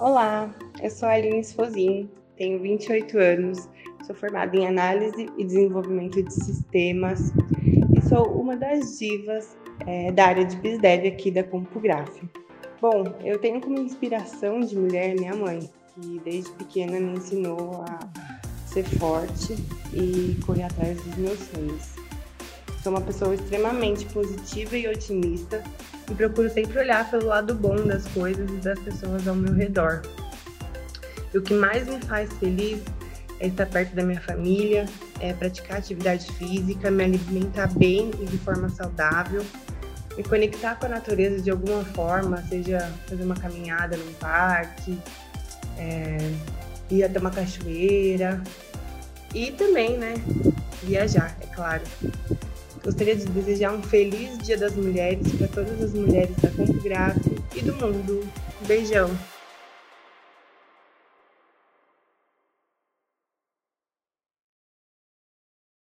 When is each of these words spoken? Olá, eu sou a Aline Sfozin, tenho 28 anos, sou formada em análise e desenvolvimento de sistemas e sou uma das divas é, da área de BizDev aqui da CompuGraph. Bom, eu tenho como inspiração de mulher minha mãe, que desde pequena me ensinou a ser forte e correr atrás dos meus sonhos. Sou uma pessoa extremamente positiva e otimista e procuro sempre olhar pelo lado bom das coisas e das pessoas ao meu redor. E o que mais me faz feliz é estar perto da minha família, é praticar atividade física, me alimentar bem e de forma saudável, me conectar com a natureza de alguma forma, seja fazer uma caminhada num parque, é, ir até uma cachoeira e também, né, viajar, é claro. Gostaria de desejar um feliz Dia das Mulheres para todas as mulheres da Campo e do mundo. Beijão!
Olá, 0.00 0.54
eu 0.80 0.88
sou 0.90 1.08
a 1.08 1.14
Aline 1.14 1.42
Sfozin, 1.42 2.08
tenho 2.36 2.60
28 2.62 3.18
anos, 3.18 3.68
sou 4.06 4.14
formada 4.14 4.56
em 4.56 4.64
análise 4.64 5.28
e 5.36 5.44
desenvolvimento 5.44 6.22
de 6.22 6.32
sistemas 6.32 7.32
e 7.96 8.08
sou 8.08 8.40
uma 8.40 8.56
das 8.56 8.96
divas 8.96 9.58
é, 9.88 10.12
da 10.12 10.26
área 10.26 10.44
de 10.44 10.54
BizDev 10.58 11.08
aqui 11.08 11.32
da 11.32 11.42
CompuGraph. 11.42 12.22
Bom, 12.80 13.02
eu 13.24 13.40
tenho 13.40 13.60
como 13.60 13.76
inspiração 13.80 14.60
de 14.60 14.78
mulher 14.78 15.16
minha 15.16 15.34
mãe, 15.34 15.68
que 15.92 16.20
desde 16.20 16.52
pequena 16.52 17.00
me 17.00 17.18
ensinou 17.18 17.82
a 17.82 17.98
ser 18.66 18.84
forte 18.84 19.56
e 19.92 20.38
correr 20.46 20.62
atrás 20.62 20.96
dos 21.02 21.16
meus 21.16 21.40
sonhos. 21.40 21.97
Sou 22.82 22.92
uma 22.92 23.00
pessoa 23.00 23.34
extremamente 23.34 24.06
positiva 24.06 24.76
e 24.76 24.88
otimista 24.88 25.62
e 26.10 26.14
procuro 26.14 26.48
sempre 26.48 26.78
olhar 26.78 27.10
pelo 27.10 27.26
lado 27.26 27.54
bom 27.54 27.76
das 27.76 28.06
coisas 28.08 28.48
e 28.50 28.56
das 28.56 28.78
pessoas 28.78 29.26
ao 29.26 29.34
meu 29.34 29.52
redor. 29.52 30.02
E 31.32 31.38
o 31.38 31.42
que 31.42 31.54
mais 31.54 31.86
me 31.86 32.00
faz 32.00 32.32
feliz 32.34 32.80
é 33.40 33.48
estar 33.48 33.66
perto 33.66 33.94
da 33.94 34.02
minha 34.02 34.20
família, 34.20 34.86
é 35.20 35.32
praticar 35.32 35.78
atividade 35.78 36.30
física, 36.32 36.90
me 36.90 37.04
alimentar 37.04 37.68
bem 37.74 38.10
e 38.20 38.24
de 38.24 38.38
forma 38.38 38.68
saudável, 38.68 39.44
me 40.16 40.22
conectar 40.22 40.76
com 40.76 40.86
a 40.86 40.88
natureza 40.88 41.40
de 41.40 41.50
alguma 41.50 41.84
forma, 41.84 42.42
seja 42.48 42.92
fazer 43.06 43.24
uma 43.24 43.36
caminhada 43.36 43.96
num 43.96 44.12
parque, 44.14 44.98
é, 45.76 46.32
ir 46.90 47.04
até 47.04 47.18
uma 47.18 47.30
cachoeira 47.30 48.42
e 49.34 49.50
também, 49.52 49.98
né, 49.98 50.14
viajar, 50.82 51.36
é 51.40 51.46
claro. 51.54 51.82
Gostaria 52.88 53.16
de 53.16 53.26
desejar 53.26 53.74
um 53.74 53.82
feliz 53.82 54.38
Dia 54.38 54.56
das 54.56 54.74
Mulheres 54.74 55.30
para 55.34 55.46
todas 55.48 55.82
as 55.82 55.92
mulheres 55.92 56.34
da 56.36 56.48
Campo 56.48 56.72
e 57.54 57.60
do 57.60 57.74
mundo. 57.74 58.26
Beijão! 58.66 59.10